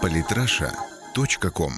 Политраша.ком 0.00 1.72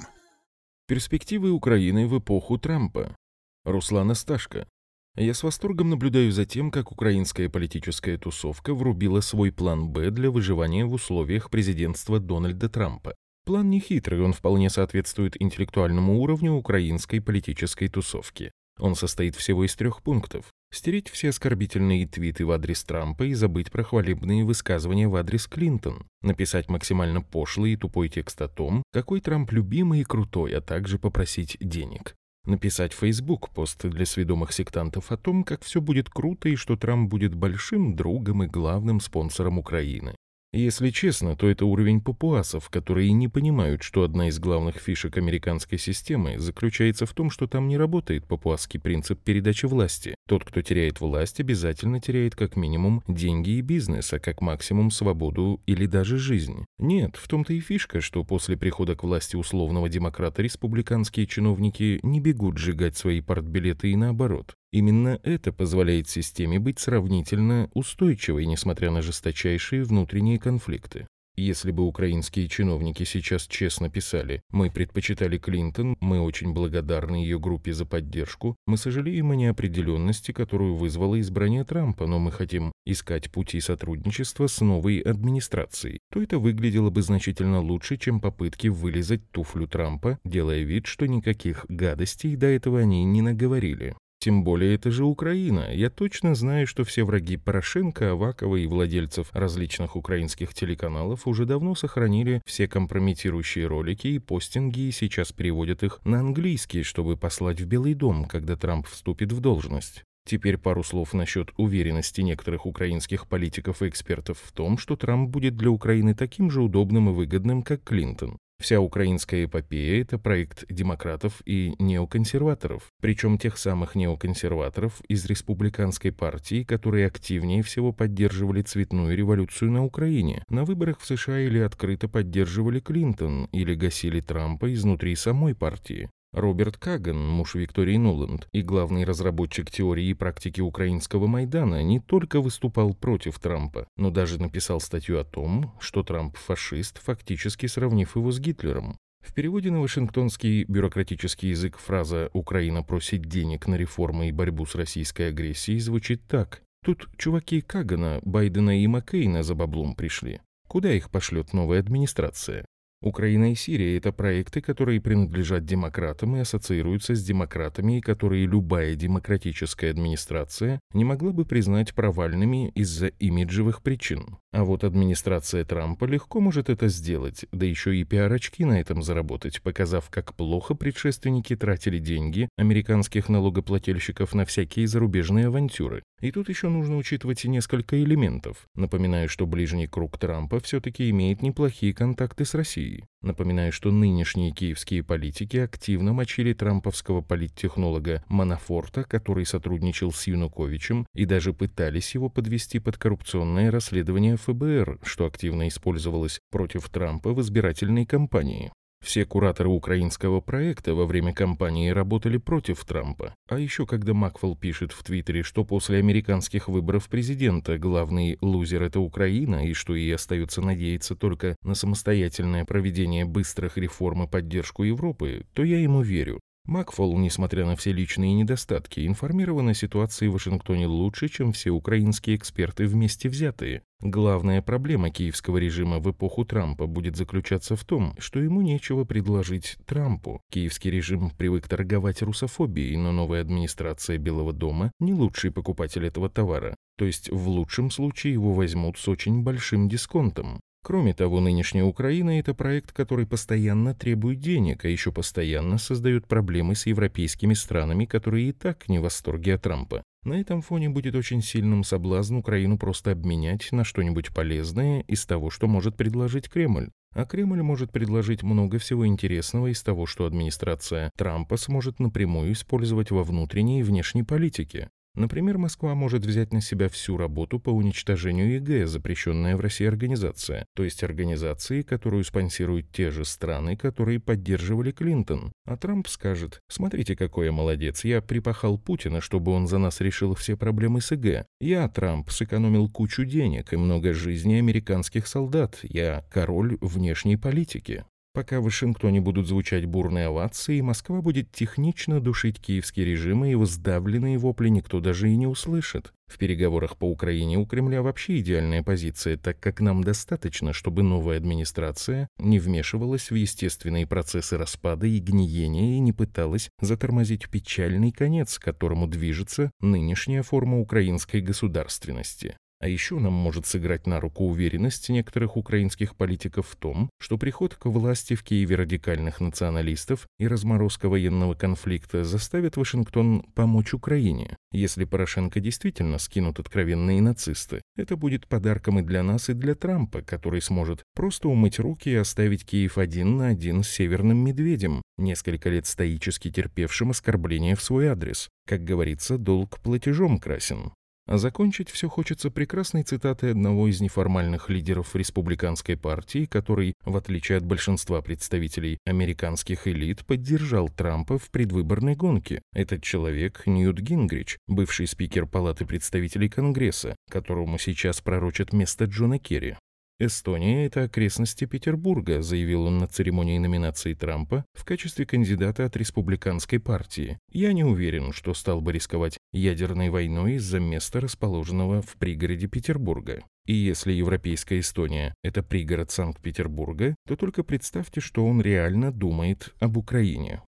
Перспективы 0.87 1.51
Украины 1.51 2.07
в 2.07 2.19
эпоху 2.19 2.57
Трампа. 2.57 3.15
Руслана 3.63 4.13
Сташко. 4.13 4.67
Я 5.15 5.33
с 5.33 5.43
восторгом 5.43 5.89
наблюдаю 5.89 6.31
за 6.31 6.45
тем, 6.45 6.71
как 6.71 6.91
украинская 6.91 7.49
политическая 7.49 8.17
тусовка 8.17 8.73
врубила 8.73 9.21
свой 9.21 9.51
план 9.51 9.89
«Б» 9.89 10.11
для 10.11 10.31
выживания 10.31 10.85
в 10.85 10.93
условиях 10.93 11.49
президентства 11.49 12.19
Дональда 12.19 12.69
Трампа. 12.69 13.15
План 13.45 13.69
не 13.69 13.79
хитрый, 13.79 14.21
он 14.21 14.33
вполне 14.33 14.69
соответствует 14.69 15.41
интеллектуальному 15.41 16.21
уровню 16.21 16.53
украинской 16.53 17.19
политической 17.19 17.87
тусовки. 17.87 18.51
Он 18.79 18.95
состоит 18.95 19.35
всего 19.35 19.65
из 19.65 19.75
трех 19.75 20.01
пунктов. 20.01 20.45
Стереть 20.71 21.09
все 21.09 21.29
оскорбительные 21.29 22.05
твиты 22.05 22.45
в 22.45 22.51
адрес 22.51 22.83
Трампа 22.83 23.23
и 23.23 23.33
забыть 23.33 23.71
про 23.71 23.83
хвалебные 23.83 24.43
высказывания 24.43 25.07
в 25.07 25.15
адрес 25.15 25.47
Клинтон. 25.47 26.05
Написать 26.21 26.69
максимально 26.69 27.21
пошлый 27.21 27.73
и 27.73 27.77
тупой 27.77 28.09
текст 28.09 28.41
о 28.41 28.49
том, 28.49 28.83
какой 28.91 29.21
Трамп 29.21 29.51
любимый 29.53 30.01
и 30.01 30.03
крутой, 30.03 30.51
а 30.51 30.61
также 30.61 30.99
попросить 30.99 31.55
денег. 31.61 32.15
Написать 32.45 32.93
в 32.93 32.99
Facebook 32.99 33.49
пост 33.49 33.85
для 33.85 34.05
сведомых 34.05 34.51
сектантов 34.51 35.11
о 35.11 35.17
том, 35.17 35.43
как 35.43 35.63
все 35.63 35.81
будет 35.81 36.09
круто 36.09 36.49
и 36.49 36.55
что 36.55 36.75
Трамп 36.75 37.09
будет 37.09 37.33
большим 37.33 37.95
другом 37.95 38.43
и 38.43 38.47
главным 38.47 38.99
спонсором 38.99 39.57
Украины. 39.57 40.15
Если 40.55 40.89
честно, 40.89 41.35
то 41.35 41.49
это 41.49 41.65
уровень 41.65 41.99
папуасов, 41.99 42.69
которые 42.69 43.11
не 43.11 43.27
понимают, 43.27 43.83
что 43.83 44.03
одна 44.03 44.29
из 44.29 44.39
главных 44.39 44.77
фишек 44.77 45.17
американской 45.17 45.77
системы 45.77 46.39
заключается 46.39 47.05
в 47.05 47.11
том, 47.11 47.29
что 47.29 47.45
там 47.45 47.67
не 47.67 47.75
работает 47.77 48.25
папуасский 48.25 48.79
принцип 48.79 49.19
передачи 49.21 49.65
власти. 49.65 50.15
Тот, 50.29 50.45
кто 50.45 50.61
теряет 50.61 51.01
власть, 51.01 51.41
обязательно 51.41 51.99
теряет 51.99 52.37
как 52.37 52.55
минимум 52.55 53.03
деньги 53.05 53.49
и 53.49 53.61
бизнес, 53.61 54.13
а 54.13 54.19
как 54.19 54.39
максимум 54.39 54.91
свободу 54.91 55.61
или 55.65 55.87
даже 55.87 56.17
жизнь. 56.17 56.63
Нет, 56.79 57.17
в 57.17 57.27
том-то 57.27 57.51
и 57.51 57.59
фишка, 57.59 57.99
что 57.99 58.23
после 58.23 58.55
прихода 58.55 58.95
к 58.95 59.03
власти 59.03 59.35
условного 59.35 59.89
демократа 59.89 60.41
республиканские 60.41 61.27
чиновники 61.27 61.99
не 62.01 62.21
бегут 62.21 62.59
сжигать 62.59 62.95
свои 62.95 63.19
партбилеты 63.19 63.91
и 63.91 63.97
наоборот. 63.97 64.55
Именно 64.75 65.21
это 65.23 65.53
позволяет 65.53 66.09
системе 66.09 66.59
быть 66.59 66.79
сравнительно 66.79 67.69
устойчивой, 67.73 68.45
несмотря 68.45 68.91
на 68.91 69.01
жесточайшие 69.01 69.85
внутренние 69.85 70.37
конфликты. 70.37 71.07
Если 71.37 71.71
бы 71.71 71.83
украинские 71.83 72.49
чиновники 72.49 73.05
сейчас 73.05 73.47
честно 73.47 73.89
писали 73.89 74.41
«Мы 74.51 74.69
предпочитали 74.69 75.37
Клинтон, 75.37 75.95
мы 76.01 76.19
очень 76.19 76.51
благодарны 76.51 77.15
ее 77.15 77.39
группе 77.39 77.71
за 77.71 77.85
поддержку, 77.85 78.57
мы 78.67 78.75
сожалеем 78.75 79.31
о 79.31 79.37
неопределенности, 79.37 80.33
которую 80.33 80.75
вызвало 80.75 81.21
избрание 81.21 81.63
Трампа, 81.63 82.05
но 82.05 82.19
мы 82.19 82.33
хотим 82.33 82.73
искать 82.85 83.31
пути 83.31 83.61
сотрудничества 83.61 84.47
с 84.47 84.59
новой 84.59 84.99
администрацией», 84.99 85.99
то 86.11 86.21
это 86.21 86.37
выглядело 86.37 86.89
бы 86.89 87.01
значительно 87.01 87.61
лучше, 87.61 87.95
чем 87.95 88.19
попытки 88.19 88.67
вылезать 88.67 89.21
туфлю 89.31 89.69
Трампа, 89.69 90.19
делая 90.25 90.63
вид, 90.63 90.85
что 90.85 91.07
никаких 91.07 91.65
гадостей 91.69 92.35
до 92.35 92.47
этого 92.47 92.81
они 92.81 93.05
не 93.05 93.21
наговорили. 93.21 93.95
Тем 94.25 94.43
более 94.43 94.73
это 94.73 94.89
же 94.89 95.05
Украина. 95.05 95.71
Я 95.71 95.91
точно 95.91 96.33
знаю, 96.33 96.65
что 96.65 96.83
все 96.83 97.03
враги 97.03 97.37
Порошенко, 97.37 98.13
Авакова 98.13 98.55
и 98.55 98.65
владельцев 98.65 99.29
различных 99.33 99.95
украинских 99.95 100.51
телеканалов 100.55 101.27
уже 101.27 101.45
давно 101.45 101.75
сохранили 101.75 102.41
все 102.43 102.67
компрометирующие 102.67 103.67
ролики 103.67 104.07
и 104.07 104.17
постинги 104.17 104.79
и 104.79 104.91
сейчас 104.91 105.31
переводят 105.31 105.83
их 105.83 105.99
на 106.05 106.21
английский, 106.21 106.81
чтобы 106.81 107.17
послать 107.17 107.61
в 107.61 107.67
Белый 107.67 107.93
дом, 107.93 108.25
когда 108.25 108.55
Трамп 108.55 108.87
вступит 108.87 109.31
в 109.31 109.41
должность. 109.41 110.03
Теперь 110.27 110.57
пару 110.57 110.83
слов 110.83 111.13
насчет 111.13 111.51
уверенности 111.57 112.21
некоторых 112.21 112.65
украинских 112.65 113.27
политиков 113.27 113.83
и 113.83 113.89
экспертов 113.89 114.39
в 114.43 114.51
том, 114.53 114.79
что 114.79 114.95
Трамп 114.95 115.29
будет 115.29 115.55
для 115.55 115.69
Украины 115.69 116.15
таким 116.15 116.49
же 116.49 116.63
удобным 116.63 117.11
и 117.11 117.13
выгодным, 117.13 117.61
как 117.61 117.83
Клинтон. 117.83 118.39
Вся 118.57 118.79
украинская 118.79 119.45
эпопея– 119.45 120.01
это 120.03 120.17
проект 120.17 120.65
демократов 120.69 121.41
и 121.45 121.75
неоконсерваторов, 121.77 122.93
причем 123.01 123.37
тех 123.37 123.57
самых 123.57 123.95
неоконсерваторов 123.95 125.01
из 125.09 125.25
республиканской 125.25 126.11
партии, 126.11 126.63
которые 126.63 127.07
активнее 127.07 127.63
всего 127.63 127.91
поддерживали 127.91 128.61
цветную 128.61 129.15
революцию 129.15 129.71
на 129.71 129.83
Украине, 129.83 130.43
на 130.49 130.63
выборах 130.63 130.99
в 130.99 131.05
США 131.05 131.39
или 131.41 131.59
открыто 131.59 132.07
поддерживали 132.07 132.79
Клинтон, 132.79 133.49
или 133.51 133.75
гасили 133.75 134.21
Трампа 134.21 134.73
изнутри 134.73 135.15
самой 135.15 135.53
партии. 135.53 136.09
Роберт 136.35 136.75
Каган, 136.75 137.17
муж 137.17 137.55
Виктории 137.55 137.95
Нуланд 137.95 138.49
и 138.51 138.61
главный 138.61 139.05
разработчик 139.05 139.71
теории 139.71 140.07
и 140.07 140.13
практики 140.13 140.59
украинского 140.59 141.27
Майдана, 141.27 141.81
не 141.81 142.01
только 142.01 142.41
выступал 142.41 142.93
против 142.93 143.39
Трампа, 143.39 143.87
но 143.95 144.11
даже 144.11 144.37
написал 144.37 144.81
статью 144.81 145.17
о 145.17 145.23
том, 145.23 145.73
что 145.79 146.03
Трамп 146.03 146.35
фашист, 146.35 147.01
фактически 147.01 147.67
сравнив 147.67 148.17
его 148.17 148.31
с 148.33 148.39
Гитлером. 148.41 148.97
В 149.25 149.33
переводе 149.33 149.71
на 149.71 149.79
вашингтонский 149.79 150.65
бюрократический 150.65 151.51
язык 151.51 151.77
фраза 151.77 152.29
«Украина 152.33 152.83
просит 152.83 153.21
денег 153.21 153.65
на 153.67 153.75
реформы 153.75 154.27
и 154.27 154.33
борьбу 154.33 154.65
с 154.65 154.75
российской 154.75 155.29
агрессией» 155.29 155.79
звучит 155.79 156.27
так. 156.27 156.61
Тут 156.83 157.07
чуваки 157.17 157.61
Кагана, 157.61 158.19
Байдена 158.23 158.83
и 158.83 158.85
Маккейна 158.87 159.41
за 159.41 159.55
баблом 159.55 159.95
пришли. 159.95 160.41
Куда 160.67 160.91
их 160.91 161.09
пошлет 161.09 161.53
новая 161.53 161.79
администрация? 161.79 162.65
Украина 163.01 163.51
и 163.51 163.55
Сирия– 163.55 163.97
это 163.97 164.11
проекты, 164.11 164.61
которые 164.61 165.01
принадлежат 165.01 165.65
демократам 165.65 166.35
и 166.35 166.39
ассоциируются 166.39 167.13
с 167.15 167.23
демократами, 167.23 167.97
и 167.97 168.01
которые 168.01 168.45
любая 168.45 168.95
демократическая 168.95 169.91
администрация 169.91 170.79
не 170.93 171.03
могла 171.03 171.31
бы 171.31 171.45
признать 171.45 171.93
провальными 171.93 172.69
из-за 172.69 173.07
имиджевых 173.07 173.81
причин. 173.81 174.37
А 174.51 174.63
вот 174.63 174.83
администрация 174.83 175.65
Трампа 175.65 176.05
легко 176.05 176.39
может 176.39 176.69
это 176.69 176.87
сделать, 176.87 177.45
да 177.51 177.65
еще 177.65 177.95
и 177.95 178.05
пиар-очки 178.05 178.63
на 178.63 178.79
этом 178.79 179.03
заработать, 179.03 179.61
показав, 179.61 180.09
как 180.09 180.33
плохо 180.33 180.75
предшественники 180.75 181.55
тратили 181.55 181.99
деньги 181.99 182.47
американских 182.57 183.29
налогоплательщиков 183.29 184.33
на 184.33 184.45
всякие 184.45 184.87
зарубежные 184.87 185.47
авантюры. 185.47 186.03
И 186.21 186.31
тут 186.31 186.49
еще 186.49 186.69
нужно 186.69 186.97
учитывать 186.97 187.43
несколько 187.45 188.01
элементов. 188.01 188.67
Напоминаю, 188.75 189.27
что 189.27 189.45
ближний 189.45 189.87
круг 189.87 190.17
Трампа 190.17 190.59
все-таки 190.61 191.09
имеет 191.09 191.41
неплохие 191.41 191.93
контакты 191.93 192.45
с 192.45 192.53
Россией. 192.53 193.05
Напоминаю, 193.21 193.71
что 193.71 193.91
нынешние 193.91 194.51
киевские 194.51 195.03
политики 195.03 195.57
активно 195.57 196.13
мочили 196.13 196.53
трамповского 196.53 197.21
политтехнолога 197.21 198.23
Манафорта, 198.29 199.03
который 199.03 199.45
сотрудничал 199.45 200.11
с 200.11 200.27
Януковичем, 200.27 201.05
и 201.13 201.25
даже 201.25 201.53
пытались 201.53 202.15
его 202.15 202.29
подвести 202.29 202.79
под 202.79 202.97
коррупционное 202.97 203.69
расследование 203.69 204.37
ФБР, 204.37 204.99
что 205.03 205.25
активно 205.25 205.67
использовалось 205.67 206.39
против 206.49 206.87
Трампа 206.89 207.33
в 207.33 207.41
избирательной 207.41 208.05
кампании. 208.05 208.71
Все 209.05 209.23
кураторы 209.23 209.69
украинского 209.69 210.41
проекта 210.41 210.95
во 210.95 211.05
время 211.05 211.31
кампании 211.31 211.91
работали 211.91 212.37
против 212.37 212.83
Трампа. 212.83 213.35
А 213.47 213.59
еще 213.59 213.85
когда 213.85 214.15
Макфол 214.15 214.57
пишет 214.57 214.91
в 214.91 215.03
Твиттере, 215.03 215.43
что 215.43 215.63
после 215.63 215.99
американских 215.99 216.67
выборов 216.67 217.07
президента 217.07 217.77
главный 217.77 218.39
лузер– 218.41 218.81
это 218.83 218.99
Украина, 218.99 219.67
и 219.67 219.73
что 219.73 219.93
ей 219.93 220.15
остается 220.15 220.63
надеяться 220.63 221.15
только 221.15 221.55
на 221.61 221.75
самостоятельное 221.75 222.65
проведение 222.65 223.25
быстрых 223.25 223.77
реформ 223.77 224.23
и 224.23 224.27
поддержку 224.27 224.81
Европы, 224.81 225.45
то 225.53 225.63
я 225.63 225.79
ему 225.79 226.01
верю. 226.01 226.39
Макфол, 226.65 227.17
несмотря 227.19 227.65
на 227.65 227.75
все 227.75 227.91
личные 227.91 228.33
недостатки, 228.33 229.05
информирован 229.05 229.69
о 229.69 229.73
ситуации 229.75 230.27
в 230.27 230.33
Вашингтоне 230.33 230.87
лучше, 230.87 231.27
чем 231.27 231.51
все 231.51 231.69
украинские 231.69 232.35
эксперты 232.35 232.87
вместе 232.87 233.29
взятые. 233.29 233.83
Главная 234.01 234.61
проблема 234.61 235.11
киевского 235.11 235.57
режима 235.57 235.99
в 235.99 236.09
эпоху 236.09 236.43
Трампа 236.43 236.87
будет 236.87 237.15
заключаться 237.15 237.75
в 237.75 237.85
том, 237.85 238.15
что 238.17 238.39
ему 238.39 238.61
нечего 238.61 239.03
предложить 239.03 239.77
Трампу. 239.85 240.41
Киевский 240.51 240.89
режим 240.89 241.29
привык 241.29 241.67
торговать 241.67 242.21
русофобией, 242.23 242.97
но 242.97 243.11
новая 243.11 243.41
администрация 243.41 244.17
Белого 244.17 244.51
дома 244.51 244.91
не 244.99 245.13
лучший 245.13 245.51
покупатель 245.51 246.05
этого 246.05 246.29
товара. 246.29 246.75
То 246.97 247.05
есть 247.05 247.29
в 247.29 247.47
лучшем 247.47 247.91
случае 247.91 248.33
его 248.33 248.53
возьмут 248.53 248.97
с 248.97 249.07
очень 249.07 249.43
большим 249.43 249.87
дисконтом. 249.87 250.59
Кроме 250.85 251.15
того, 251.15 251.39
нынешняя 251.39 251.83
Украина– 251.83 252.29
это 252.39 252.53
проект, 252.53 252.91
который 252.91 253.25
постоянно 253.25 253.95
требует 253.95 254.39
денег, 254.39 254.85
а 254.85 254.87
еще 254.87 255.11
постоянно 255.11 255.79
создает 255.79 256.27
проблемы 256.27 256.75
с 256.75 256.85
европейскими 256.85 257.55
странами, 257.55 258.05
которые 258.05 258.49
и 258.49 258.51
так 258.51 258.87
не 258.87 258.99
в 258.99 259.01
восторге 259.01 259.55
от 259.55 259.63
Трампа. 259.63 260.03
На 260.23 260.39
этом 260.39 260.61
фоне 260.61 260.89
будет 260.89 261.15
очень 261.15 261.41
сильным 261.41 261.83
соблазн 261.83 262.35
Украину 262.35 262.77
просто 262.77 263.09
обменять 263.09 263.71
на 263.71 263.83
что-нибудь 263.83 264.31
полезное 264.31 265.01
из 265.07 265.25
того, 265.25 265.49
что 265.49 265.65
может 265.65 265.97
предложить 265.97 266.51
Кремль. 266.51 266.91
А 267.15 267.25
Кремль 267.25 267.63
может 267.63 267.91
предложить 267.91 268.43
много 268.43 268.77
всего 268.77 269.07
интересного 269.07 269.71
из 269.71 269.81
того, 269.81 270.05
что 270.05 270.27
администрация 270.27 271.09
Трампа 271.17 271.57
сможет 271.57 271.99
напрямую 271.99 272.53
использовать 272.53 273.09
во 273.09 273.23
внутренней 273.23 273.79
и 273.79 273.83
внешней 273.83 274.21
политике. 274.21 274.89
Например, 275.15 275.57
Москва 275.57 275.95
может 275.95 276.25
взять 276.25 276.51
на 276.51 276.61
себя 276.61 276.89
всю 276.89 277.17
работу 277.17 277.59
по 277.59 277.69
уничтожению 277.69 278.55
ИГ, 278.55 278.85
запрещенная 278.85 279.55
в 279.55 279.61
России 279.61 279.87
организация, 279.87 280.65
то 280.75 280.83
есть 280.83 281.03
организации, 281.03 281.81
которую 281.81 282.23
спонсируют 282.23 282.91
те 282.91 283.11
же 283.11 283.23
страны, 283.23 283.77
которые 283.77 284.19
поддерживали 284.19 284.91
Клинтон. 284.91 285.53
А 285.65 285.77
Трамп 285.77 286.07
скажет, 286.07 286.59
смотрите, 286.67 287.15
какой 287.15 287.45
я 287.45 287.51
молодец, 287.51 288.03
я 288.03 288.21
припахал 288.21 288.77
Путина, 288.77 289.21
чтобы 289.21 289.51
он 289.51 289.67
за 289.67 289.77
нас 289.77 290.01
решил 290.01 290.35
все 290.35 290.57
проблемы 290.57 290.99
с 290.99 291.11
ИГ. 291.11 291.45
Я, 291.61 291.87
Трамп, 291.87 292.29
сэкономил 292.29 292.89
кучу 292.89 293.23
денег 293.25 293.73
и 293.73 293.77
много 293.77 294.13
жизней 294.13 294.59
американских 294.59 295.27
солдат. 295.27 295.79
Я 295.83 296.25
король 296.29 296.77
внешней 296.81 297.37
политики. 297.37 298.05
Пока 298.35 298.59
в 298.59 298.65
Вашингтоне 298.65 299.21
будут 299.21 299.47
звучать 299.47 299.85
бурные 299.85 300.25
овации, 300.25 300.81
Москва 300.81 301.21
будет 301.21 301.53
технично 301.53 302.19
душить 302.19 302.59
киевский 302.59 303.05
режим, 303.05 303.45
и 303.45 303.51
его 303.51 303.65
сдавленные 303.65 304.37
вопли 304.37 304.67
никто 304.67 304.99
даже 304.99 305.31
и 305.31 305.37
не 305.37 305.47
услышит. 305.47 306.11
В 306.27 306.37
переговорах 306.37 306.97
по 306.97 307.09
Украине 307.09 307.57
у 307.57 307.65
Кремля 307.65 308.01
вообще 308.01 308.39
идеальная 308.39 308.83
позиция, 308.83 309.37
так 309.37 309.61
как 309.61 309.79
нам 309.79 310.03
достаточно, 310.03 310.73
чтобы 310.73 311.01
новая 311.01 311.37
администрация 311.37 312.27
не 312.37 312.59
вмешивалась 312.59 313.31
в 313.31 313.35
естественные 313.35 314.05
процессы 314.05 314.57
распада 314.57 315.07
и 315.07 315.19
гниения 315.19 315.95
и 315.95 315.99
не 315.99 316.11
пыталась 316.11 316.69
затормозить 316.81 317.49
печальный 317.49 318.11
конец, 318.11 318.59
к 318.59 318.63
которому 318.63 319.07
движется 319.07 319.71
нынешняя 319.79 320.43
форма 320.43 320.81
украинской 320.81 321.39
государственности. 321.39 322.57
А 322.85 322.87
еще 322.87 323.17
нам 323.17 323.33
может 323.33 323.65
сыграть 323.65 324.05
на 324.05 324.19
руку 324.19 324.45
уверенность 324.45 325.09
некоторых 325.09 325.57
украинских 325.57 326.15
политиков 326.15 326.67
в 326.67 326.75
том, 326.75 327.09
что 327.19 327.39
приход 327.39 327.73
к 327.73 327.87
власти 327.87 328.35
в 328.35 328.43
Киеве 328.43 328.75
радикальных 328.75 329.39
националистов 329.39 330.27
и 330.37 330.47
разморозка 330.47 331.09
военного 331.09 331.55
конфликта 331.55 332.23
заставит 332.23 332.77
Вашингтон 332.77 333.41
помочь 333.55 333.95
Украине. 333.95 334.55
Если 334.71 335.05
Порошенко 335.05 335.59
действительно 335.59 336.19
скинут 336.19 336.59
откровенные 336.59 337.21
нацисты, 337.21 337.81
это 337.97 338.17
будет 338.17 338.45
подарком 338.47 338.99
и 338.99 339.01
для 339.01 339.23
нас, 339.23 339.49
и 339.49 339.53
для 339.53 339.73
Трампа, 339.73 340.21
который 340.21 340.61
сможет 340.61 341.01
просто 341.15 341.49
умыть 341.49 341.79
руки 341.79 342.09
и 342.09 342.13
оставить 342.13 342.67
Киев 342.67 342.99
один 342.99 343.37
на 343.37 343.47
один 343.47 343.81
с 343.81 343.89
северным 343.89 344.37
медведем, 344.37 345.01
несколько 345.17 345.71
лет 345.71 345.87
стоически 345.87 346.51
терпевшим 346.51 347.09
оскорбления 347.09 347.75
в 347.75 347.81
свой 347.81 348.09
адрес. 348.09 348.47
Как 348.67 348.83
говорится, 348.83 349.39
долг 349.39 349.79
платежом 349.79 350.37
красен. 350.37 350.91
А 351.27 351.37
закончить 351.37 351.89
все 351.89 352.07
хочется 352.07 352.51
прекрасной 352.51 353.01
цитатой 353.01 353.51
одного 353.51 353.87
из 353.87 353.99
неформальных 353.99 354.69
лидеров 354.69 355.15
республиканской 355.15 355.97
партии, 355.97 356.45
который, 356.45 356.93
в 357.03 357.17
отличие 357.17 357.57
от 357.57 357.65
большинства 357.65 358.21
представителей 358.21 358.99
американских 359.05 359.87
элит, 359.87 360.23
поддержал 360.25 360.87
Трампа 360.89 361.39
в 361.39 361.49
предвыборной 361.49 362.15
гонке. 362.15 362.61
Этот 362.73 363.01
человек 363.01 363.63
Ньют 363.65 363.99
Гингрич, 363.99 364.57
бывший 364.67 365.07
спикер 365.07 365.47
Палаты 365.47 365.85
представителей 365.85 366.47
Конгресса, 366.47 367.15
которому 367.31 367.79
сейчас 367.79 368.21
пророчат 368.21 368.71
место 368.71 369.05
Джона 369.05 369.39
Керри. 369.39 369.77
«Эстония— 370.17 370.85
это 370.87 371.03
окрестности 371.03 371.65
Петербурга», 371.65 372.41
заявил 372.41 372.85
он 372.85 372.99
на 372.99 373.07
церемонии 373.07 373.57
номинации 373.57 374.13
Трампа 374.13 374.63
в 374.73 374.85
качестве 374.85 375.25
кандидата 375.25 375.83
от 375.83 375.97
республиканской 375.97 376.79
партии. 376.79 377.37
«Я 377.51 377.73
не 377.73 377.83
уверен, 377.83 378.31
что 378.31 378.53
стал 378.53 378.79
бы 378.79 378.93
рисковать 378.93 379.37
ядерной 379.51 380.09
войной 380.09 380.53
из-за 380.53 380.79
места, 380.79 381.19
расположенного 381.19 382.01
в 382.01 382.15
пригороде 382.15 382.67
Петербурга. 382.67 383.43
И 383.65 383.73
если 383.73 384.13
Европейская 384.13 384.79
Эстония— 384.79 385.33
это 385.43 385.63
пригород 385.63 386.11
Санкт-Петербурга, 386.11 387.15
то 387.27 387.35
только 387.35 387.63
представьте, 387.63 388.21
что 388.21 388.45
он 388.45 388.61
реально 388.61 389.11
думает 389.11 389.73
об 389.79 389.97
Украине. 389.97 390.61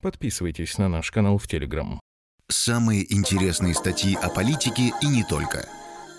Подписывайтесь 0.00 0.78
на 0.78 0.88
наш 0.88 1.10
канал 1.10 1.36
в 1.36 1.46
Телеграм. 1.46 2.00
Самые 2.48 3.12
интересные 3.12 3.74
статьи 3.74 4.16
о 4.22 4.30
политике 4.30 4.92
и 5.02 5.06
не 5.06 5.22
только– 5.24 5.68